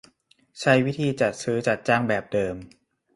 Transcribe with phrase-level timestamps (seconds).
[0.59, 2.55] ใช้วิธีจัดซื้อจัดจ้างแบบเดิม